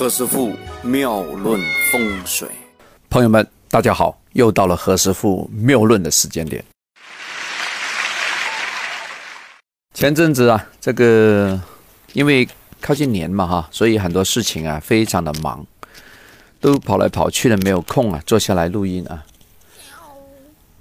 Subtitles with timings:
[0.00, 1.60] 何师傅妙论
[1.92, 2.48] 风水，
[3.10, 6.64] 朋友们，大家好，又到了何师傅妙论的时间点。
[9.92, 11.60] 前阵子啊，这个
[12.14, 12.48] 因为
[12.80, 15.66] 靠近年嘛哈，所以很多事情啊非常的忙，
[16.62, 19.22] 都跑来跑去的，没有空啊坐下来录音啊。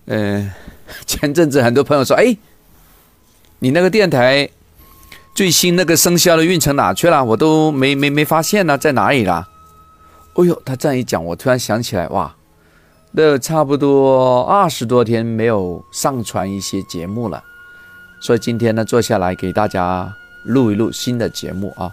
[0.05, 0.49] 嗯，
[1.05, 2.37] 前阵子很多朋友说，哎，
[3.59, 4.49] 你那个电台。
[5.39, 7.23] 最新那个生肖的运程哪去了？
[7.23, 9.47] 我都没没没发现呢，在哪里啦？
[10.33, 12.35] 哎呦，他这样一讲，我突然想起来，哇，
[13.13, 17.41] 那差不多二十多天没有上传一些节目了，
[18.19, 21.89] 所以今天呢，坐下来给大家录一录新的节目啊。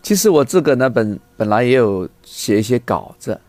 [0.00, 3.40] 其实我自个呢，本本来也有写一些稿子，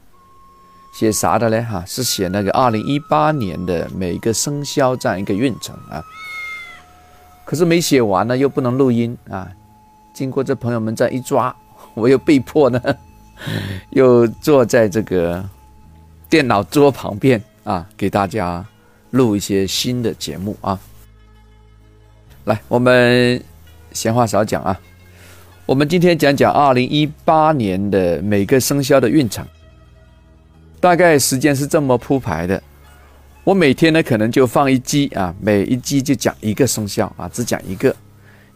[0.95, 1.61] 写啥的嘞？
[1.61, 6.03] 哈，是写那个二零一八年的每个生肖这样一个运程啊。
[7.49, 9.49] 可是没写完呢，又不能录音啊！
[10.13, 11.53] 经过这朋友们这一抓，
[11.95, 12.79] 我又被迫呢，
[13.89, 15.43] 又坐在这个
[16.29, 18.63] 电脑桌旁边啊，给大家
[19.09, 20.79] 录一些新的节目啊。
[22.43, 23.43] 来，我们
[23.93, 24.79] 闲话少讲啊，
[25.65, 29.43] 我们今天讲讲二零一八年的每个生肖的运程，
[30.79, 32.61] 大概时间是这么铺排的。
[33.45, 37.95] 我每天呢，可能就放一集啊，每一集就讲一个生肖啊，只讲一个，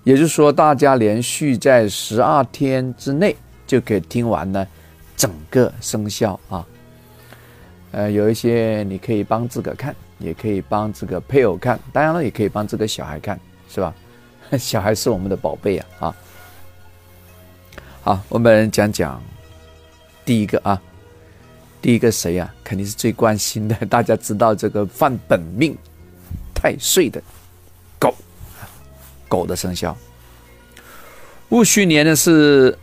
[0.04, 4.68] 也就是说，大家连续在十二天之内就可以听完呢
[5.16, 6.66] 整个生肖啊。
[7.92, 13.94] 呃，有一些你可以帮自个看，也可以帮这个配偶看，当然了，也可以帮这个小孩看，是吧？
[14.60, 16.16] 小孩是我们的宝贝啊啊！
[18.02, 19.20] 好，我们讲讲
[20.24, 20.80] 第一个啊。
[21.84, 22.50] 第一个谁啊？
[22.64, 23.76] 肯定是最关心的。
[23.88, 25.78] 大家知道这个犯本命
[26.56, 27.22] 太岁的
[28.00, 28.16] 狗，
[29.28, 29.94] 狗的生肖。
[31.50, 32.76] 戊戌年呢是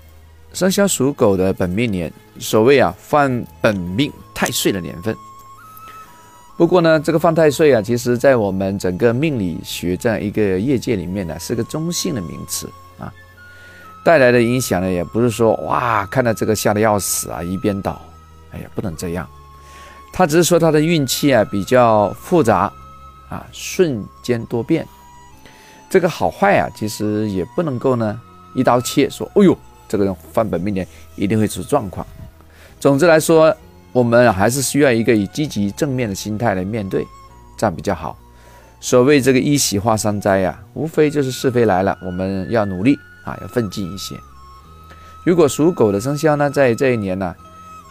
[0.53, 5.17] 生肖属狗的本命年，所谓啊犯本命太岁的年份。
[6.59, 13.11] 不过呢，这个犯太岁啊，其实在我们整个命理学这样一个业界里面呢，是个中性的名词啊，
[14.05, 17.98] 带来的影响呢，也不是说哇，看到这个吓得要死啊，一边倒。
[18.52, 19.28] 哎呀，不能这样。
[20.12, 22.72] 他只是说他的运气啊比较复杂，
[23.28, 24.86] 啊，瞬间多变。
[25.88, 28.20] 这个好坏啊，其实也不能够呢
[28.55, 29.30] 一刀切说。
[29.36, 29.56] 哎呦，
[29.88, 32.05] 这个人犯本命年一定会出状况。
[32.80, 33.56] 总之来说，
[33.92, 37.06] 我们还是需要一个以积极正面的心态来面对，
[37.56, 38.18] 这样比较好。
[38.80, 44.17] 所谓这个一喜化三灾啊，无非就是是非来了，我们要努力啊，要奋进一些。
[45.24, 47.32] 如果属狗的生肖呢，在这一年呢。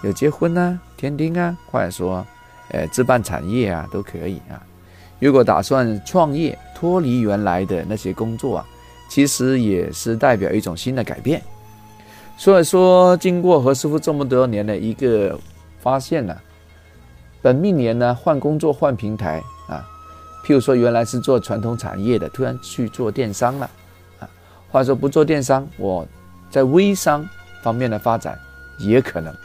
[0.02, 2.26] 有结婚啊、添丁啊，或者说，
[2.70, 4.62] 呃，置办产业啊，都可以啊。
[5.20, 8.66] 如果打算创业，脱离原来的那些工作啊，
[9.10, 11.42] 其实也是代表一种新的改变。
[12.38, 15.38] 所以说，经过何师傅这么多年的一个
[15.82, 16.34] 发现呢，
[17.42, 19.86] 本命年呢换工作换平台啊，
[20.46, 23.70] 譬如说原来是做传统产业的，突然去做电商了
[24.22, 24.30] 啊，
[24.72, 26.08] 或者说不做电商，我
[26.50, 27.28] 在微商
[27.62, 28.40] 方面的发展
[28.78, 29.36] 也可能。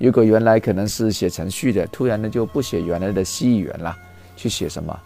[0.00, 3.96] 啊，如果原来可能是写程序的，突然呢就不写原来的 C 语言了，
[4.36, 4.98] 去写什么？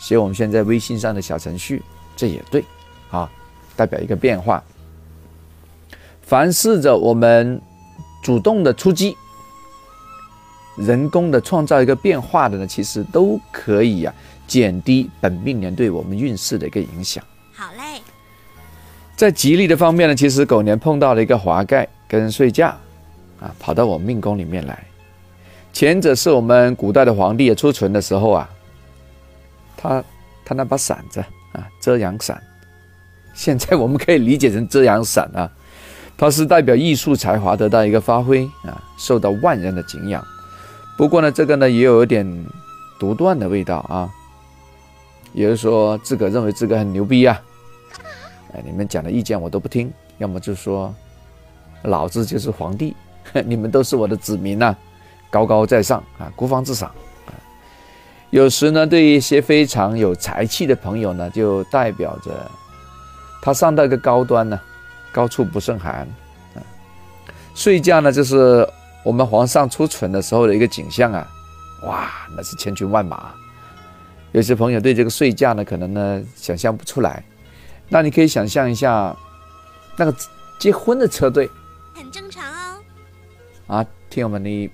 [0.00, 1.80] 写我们现在微信上的小程序，
[2.16, 2.64] 这也对，
[3.10, 3.30] 啊，
[3.76, 4.62] 代表一个变化。
[6.22, 7.60] 凡试着我们
[8.24, 9.16] 主动的出击，
[10.76, 14.12] 人工的创造一个变化的呢，其实都可以呀，
[14.48, 17.22] 减低本命年对我们运势的一个影响。
[17.54, 18.00] 好嘞，
[19.14, 22.76] 在吉利的方面呢，其实狗年碰到了一个华盖跟睡觉。
[23.42, 24.86] 啊，跑到我命宫里面来。
[25.72, 28.48] 前者是我们古代的皇帝出巡的时候啊，
[29.76, 30.04] 他
[30.44, 31.18] 他那把伞子
[31.52, 32.40] 啊，遮阳伞。
[33.34, 35.50] 现在我们可以理解成遮阳伞啊，
[36.16, 40.24] 它是代表艺术才华得到一个发挥啊，受到万人的敬仰。
[40.96, 42.46] 不过呢，这个呢也有一点
[43.00, 44.08] 独断的味道啊，
[45.32, 47.40] 也就是说自个认为自个很牛逼啊，
[48.52, 50.94] 哎，你们讲的意见我都不听，要么就说
[51.82, 52.94] 老子就是皇帝。
[53.46, 54.74] 你们都是我的子民呐，
[55.30, 56.90] 高高在上啊，孤芳自赏
[57.26, 57.32] 啊。
[58.30, 62.50] 有时呢，对一些非常有才气的朋友呢，就代表着
[63.40, 64.60] 他上到一个高端呢，
[65.12, 66.06] 高处不胜寒
[66.54, 66.60] 啊。
[67.54, 68.68] 睡觉呢，就是
[69.04, 71.26] 我们皇上出巡的时候的一个景象啊，
[71.84, 73.32] 哇，那是千军万马。
[74.32, 77.22] 有些朋友对这个睡觉呢，可能呢想象不出来，
[77.88, 79.14] 那你可以想象一下，
[79.94, 80.14] 那个
[80.58, 81.50] 结婚的车队，
[81.94, 82.30] 很正
[83.76, 83.86] 啊。
[84.10, 84.70] 听友们，你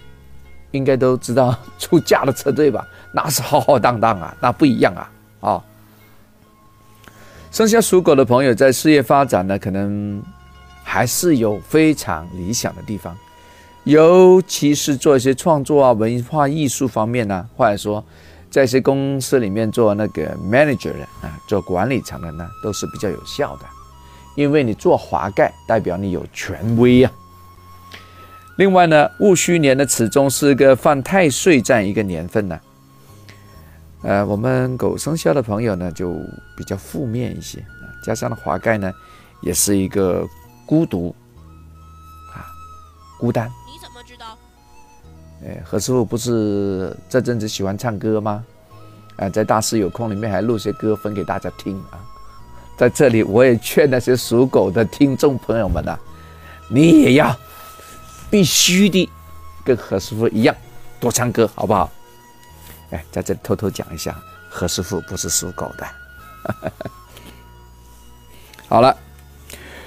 [0.73, 2.85] 应该都知道出嫁的车队吧？
[3.15, 5.11] 那是浩浩荡荡啊，那不一样啊！
[5.41, 5.65] 啊，
[7.53, 10.21] 生肖属狗的朋友在事业发展呢，可能
[10.83, 13.17] 还是有非常理想的地方，
[13.85, 18.05] 尤其是做一些创作啊、文化艺术方面呢，或者说
[18.51, 23.65] 在一些公司里面做那个 manager 的啊，做管理层的呢，都是比较有效的，
[24.35, 27.13] 因为你做华盖代表你有权威啊。
[28.59, 32.61] 另外呢，戊戌年的始终是个犯太岁这样一个年份呢，
[34.03, 36.13] 呃，我们狗生肖的朋友呢就
[36.57, 38.93] 比较负面一些啊，加上华盖呢
[39.41, 40.27] 也是一个。
[40.69, 41.17] 孤独，
[42.35, 42.45] 啊，
[43.19, 43.49] 孤单。
[43.67, 44.37] 你怎么知道？
[45.43, 48.45] 哎，何师傅不是这阵子喜欢唱歌吗？
[49.17, 52.05] 啊，在大师有空里面还录些歌分给大家听啊。
[52.77, 55.99] 在这里，我也劝那些属狗的听众朋友们呐，
[56.69, 57.35] 你也要
[58.31, 59.09] 必须的
[59.65, 60.55] 跟何师傅一样
[61.01, 61.91] 多唱歌，好不好？
[62.91, 64.17] 哎，在这里偷偷讲一下，
[64.49, 65.87] 何师傅不是属狗的。
[68.69, 68.97] 好了。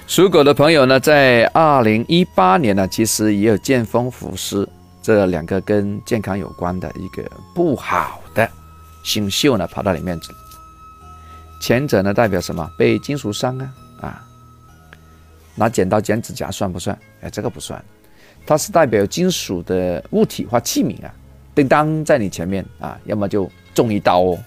[0.07, 4.67] 属狗的朋友呢，在二零一八年呢，其实也有见风伏尸
[5.01, 7.23] 这两个跟健康有关的一个
[7.55, 8.49] 不好的
[9.05, 10.33] 星宿呢，跑到里面去。
[11.61, 12.69] 前者呢，代表什么？
[12.77, 14.21] 被金属伤啊啊！
[15.55, 16.99] 拿剪刀剪指甲算不算？
[17.21, 17.81] 哎，这个不算，
[18.45, 21.13] 它是代表金属的物体或器皿啊，
[21.55, 24.39] 叮当在你前面啊，要么就中一刀哦，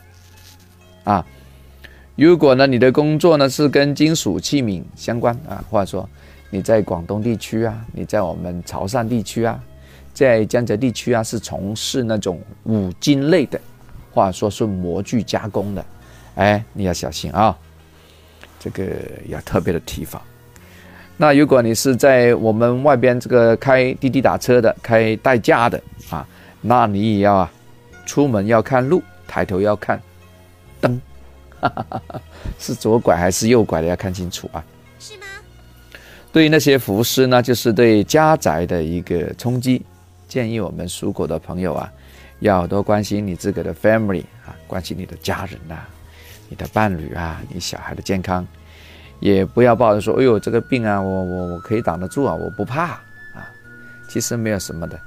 [1.05, 1.27] 啊。
[2.17, 6.09] 如果呢，你的工作呢是跟金属器皿相关啊，或者说
[6.51, 9.59] 你在广东地区啊，你在我们潮汕地区啊，
[10.13, 13.61] 在江浙地区啊，是从事那种五金类的，
[14.13, 15.85] 或者说是模具加工的，
[16.37, 17.57] 哎，你要小心啊，
[18.61, 18.85] 这个
[19.29, 20.23] 要特别的提防。
[21.17, 25.81] 那如果你是在我们外边这个开滴滴打车的、开代驾的
[26.11, 26.27] 啊，
[26.61, 27.53] 那你也要啊，
[28.05, 30.01] 出门要看路，抬头要看
[30.81, 31.01] 灯。
[32.59, 33.87] 是左拐还是右拐的？
[33.87, 34.63] 要看清楚啊！
[34.99, 35.27] 是吗？
[36.31, 39.81] 对于那些浮尸呢，就是对家宅的一个冲击。
[40.29, 41.91] 建议我们属狗的朋友啊，
[42.41, 45.77] 要多关心你自个的 family 啊，关心你的家人呐，
[46.49, 48.47] 你的伴侣啊，你小孩的健康，
[49.25, 52.83] 也不要抱着说：“哎呦，这个病啊，我我我可以挡得住啊，我不怕
[53.33, 53.51] 啊。”
[54.07, 55.01] 其实没有什么的。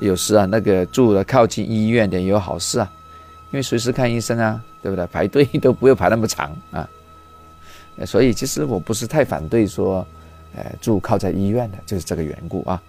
[0.00, 2.92] 有时啊，那个住的靠近医院的有好事啊，
[3.52, 4.60] 因为随时看医生啊。
[4.82, 5.06] 对不对？
[5.08, 6.88] 排队都不用排那么长啊，
[8.06, 10.06] 所以其实我不是太反对说，
[10.56, 12.82] 呃，住靠在医院的，就是这个缘故啊。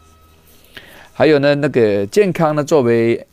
[1.11, 3.27] 还有呢，那个健康呢，作为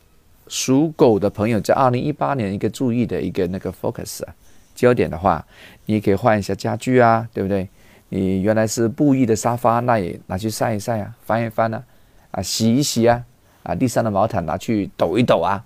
[0.49, 4.35] 属狗的朋友，在二零一八年一个注意的一个那个 focus 啊，
[4.79, 5.45] 焦点的话，
[5.87, 7.67] 你可以换一下家具啊，对不对？
[8.07, 11.83] 你原来是布艺的沙发，那也拿去晒一晒啊，翻一翻啊，
[12.31, 13.21] 啊，洗一洗啊，
[13.63, 15.61] 啊，地上的毛毯拿去抖一抖啊，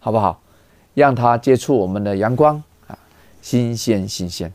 [0.00, 0.42] 好不好？
[0.94, 2.98] 让它接触我们的阳光啊，
[3.40, 4.52] 新鲜新鲜，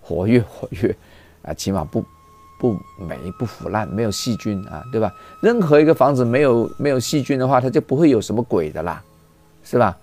[0.00, 0.92] 活跃活跃
[1.42, 2.04] 啊，起码不
[2.58, 5.14] 不霉不腐烂，没有细菌啊，对吧？
[5.40, 9.00] 任何一个房子没有没有细菌的话，它就不会有什么鬼的啦，
[9.62, 9.96] 是吧？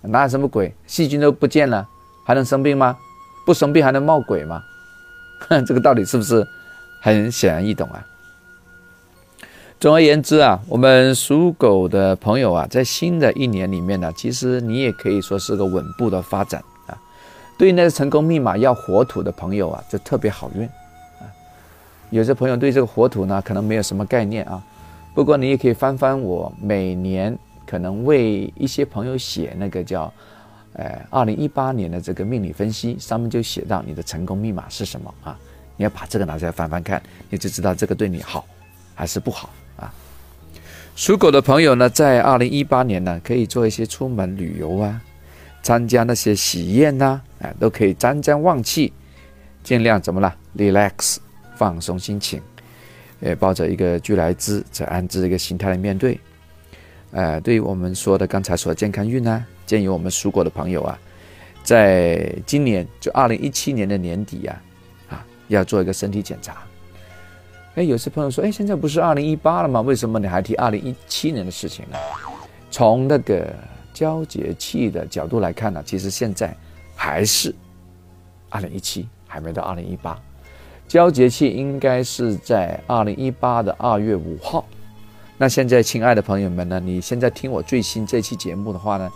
[0.00, 0.74] 哪有什么鬼？
[0.84, 1.88] 细菌都不见了，
[2.24, 2.96] 还能生病吗？
[3.44, 4.62] 不生病还能冒鬼吗？
[5.66, 6.46] 这个道理是不是
[7.00, 8.06] 很显然易懂啊？
[9.80, 16.96] 总而言之啊，我们属狗的朋友啊，在新的一年里面呢，其实你也可以说是个稳步的发展啊。
[17.58, 20.64] 对于那些成功密码要火土的朋友啊，就特别好运
[21.18, 21.26] 啊。
[22.10, 24.62] 有些朋友对这个火土呢，可能没有什么概念啊。
[25.12, 30.12] 不过你也可以翻翻我每年可能为一些朋友写那个叫，
[30.74, 35.38] 呃，二零一八年的这个命理分析，上面就写到你的成功密码是什么啊。
[35.76, 38.46] 你要把这个拿出来翻翻看，你就知道这个对你好
[38.94, 39.92] 还是不好啊。
[40.94, 45.00] 属狗的朋友呢，在二零一八年呢，可以做一些出门旅游啊，
[45.62, 48.92] 参加那些喜宴呐，啊，都可以沾沾旺气，
[49.62, 51.16] 尽量怎么了？relax，
[51.56, 52.40] 放松心情，
[53.20, 56.20] 呃，抱着一个聚来之则安之一个心态来面对。
[57.12, 60.98] 呃，对于我们说的刚才说的健康运呢，建议我们属狗的朋友啊，
[61.62, 64.62] 在今年就二零一七年的年底呀，
[65.08, 66.58] 啊，要做一个身体检查。
[67.76, 69.80] 哎，有些朋友说，哎，现在不是二零一八了吗？
[69.80, 71.96] 为什么你还提二零一七年的事情呢？
[72.70, 73.50] 从那个
[73.94, 76.54] 交节气的角度来看呢，其实现在
[76.94, 77.54] 还是
[78.50, 80.20] 二零一七，还没到二零一八。
[80.86, 84.66] 交节气应该是在二零一八的二月五号。
[85.38, 89.10] 那现在，亲爱的朋友们呢，你现在听我最新这期节目的话呢，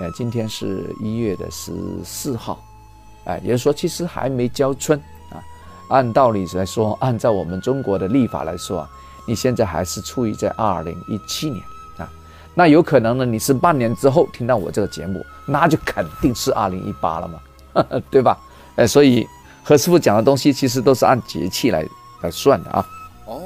[0.00, 1.72] 呃，今天是一月的十
[2.04, 2.58] 四号，
[3.24, 4.98] 哎，也就是说，其实还没交春
[5.30, 5.36] 啊。
[5.88, 8.90] 按道理来说，按照我们中国的历法来说啊，
[9.26, 11.62] 你现在还是处于在二零一七年
[11.98, 12.08] 啊，
[12.54, 18.38] 那有可能呢，你是半年之后听到我这个节目，那就肯定是二零一八了嘛， 对吧？
[18.76, 19.26] 哎，所以
[19.62, 21.86] 何师傅讲的东西其实都是按节气来
[22.22, 22.86] 来算的啊。
[23.26, 23.42] 哦，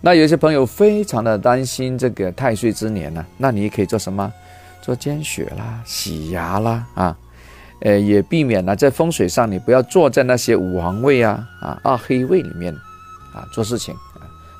[0.00, 4.30] 那有些朋友非常的担心这个太岁之年呢，那你也可以做什么？
[4.82, 7.16] 做捐血啦、洗牙啦啊，
[7.80, 12.74] 呃，也避免了在风水上你不要坐在那些五黄位啊、啊二黑位里面
[13.34, 13.94] 啊做事情，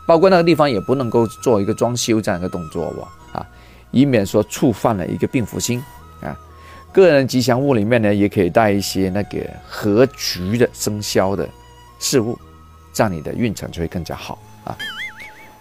[0.06, 3.46] 包括那个地方也不能够做一个装修这样一个动作哇啊，
[3.90, 5.82] 以免说触犯了一个病符星
[6.22, 6.36] 啊。
[6.92, 11.48] 个人吉祥物里面呢，也可以带一些那个合局的生肖的
[11.98, 12.38] 事物，
[12.92, 14.76] 这样你的运程就会更加好啊。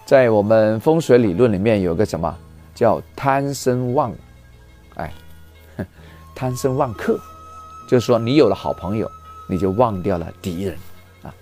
[0.05, 2.35] 在我们风水理论里面有个什么
[2.73, 4.13] 叫贪生旺。
[6.39, 7.19] 贪生忘克，
[7.85, 9.11] 就是说你有了好朋友，
[9.45, 10.77] 你就忘掉了敌人
[11.21, 11.35] 啊！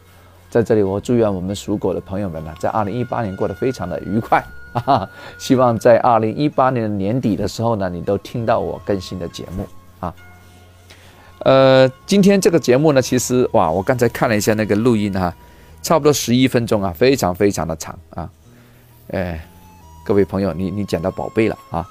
[0.50, 5.08] 在这里，我祝愿我们属狗的朋友们呢，在二零一八年过得非常的愉快啊！
[5.38, 9.68] 希望在二零一八年的年底的时候呢，你都听到我更新的节目
[10.00, 10.12] 啊。
[11.42, 15.32] 呃，今天这个节目呢，其实哇，我刚才看了一下那个录音哈，
[15.84, 18.28] 差不多十一分钟啊，非常非常的长啊！
[19.10, 19.48] 哎，
[20.04, 21.88] 各位朋友，你你捡到宝贝了啊！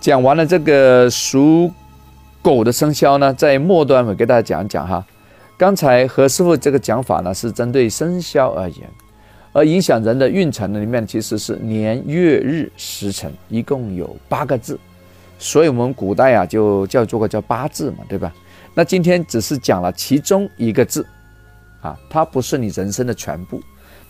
[0.00, 1.70] 讲完了这个属
[2.40, 5.04] 狗的生肖呢，在末端我给大家讲一讲哈。
[5.56, 8.88] 刚才何师傅这个讲法呢，是针对生肖而言，
[9.52, 14.78] 而影响人的运程的里面其实是年月日时辰，一共有八个字，
[15.36, 18.32] 所以我们古代啊就叫做个叫八字嘛，对吧？
[18.74, 21.04] 那今天只是讲了其中一个字，
[21.80, 23.60] 啊，它不是你人生的全部，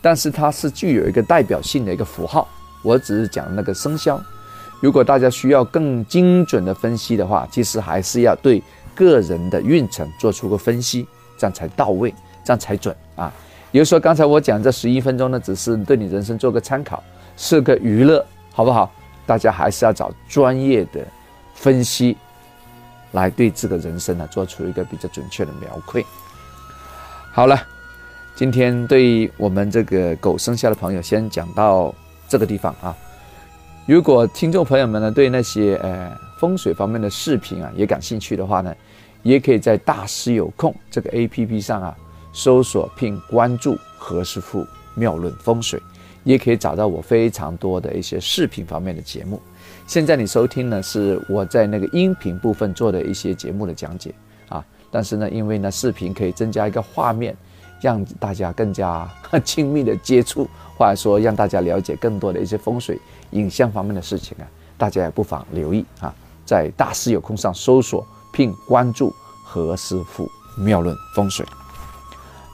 [0.02, 2.46] 但是它是具有一个代表性的一个符号。
[2.84, 4.22] 我只是讲那个生肖。
[4.80, 8.62] 如果大家需要更精准的分析的话，其实还是要对
[8.94, 11.06] 个人的运程做出个分析，
[11.36, 13.32] 这样才到位，这样才准啊。
[13.72, 17.02] 比如说刚才我讲这十一分钟呢，只是对你人生做个参考，
[17.36, 18.90] 是个娱乐，好不好？
[19.26, 21.06] 大家还是要找专业的
[21.54, 22.16] 分析，
[23.12, 26.06] 来对这个人生呢做出一个比较准确的描绘。
[27.32, 27.60] 好了，
[28.34, 31.94] 今天对我们这个狗生肖的朋友，先讲到
[32.28, 32.96] 这个地方啊。
[33.88, 38.74] 如果听众朋友们呢对那些呃风水方面的视频啊也感兴趣的话呢，
[39.22, 41.96] 也可以在大师有空这个 A P P 上啊
[42.30, 45.80] 搜索并关注何师傅妙论风水，
[46.22, 49.40] 也可以找到我非常多的一些视频方面的节目。
[49.86, 54.14] 现在你收听呢是我在那个音频部分做的一些节目的讲解
[54.50, 57.34] 啊，但是呢因为呢视频可以增加一个画面，
[57.80, 59.08] 让大家更加
[59.42, 63.00] 亲密的接触，或者说让大家了解更多的一些风水。
[63.30, 71.44] 影像方面的事情啊，大家也不妨留意啊，在大师有空上搜索并关注何师傅妙论风水。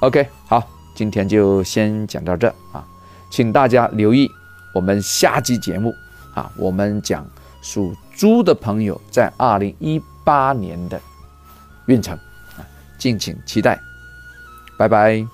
[0.00, 0.62] OK，好，
[0.94, 2.86] 今天就先讲到这啊，
[3.30, 4.30] 请大家留意
[4.74, 5.94] 我们下期节目
[6.34, 7.26] 啊，我们讲
[7.62, 11.00] 属猪的朋友在二零一八年的
[11.86, 12.16] 运程
[12.56, 12.66] 啊，
[12.98, 13.80] 敬请期待，
[14.76, 15.33] 拜拜。